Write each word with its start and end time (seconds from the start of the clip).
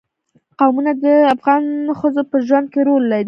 قومونه 0.59 0.91
د 1.03 1.05
افغان 1.35 1.63
ښځو 1.99 2.21
په 2.31 2.37
ژوند 2.47 2.67
کې 2.73 2.79
رول 2.87 3.03
لري. 3.11 3.19